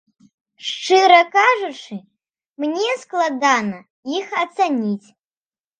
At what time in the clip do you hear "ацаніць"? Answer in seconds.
4.47-5.07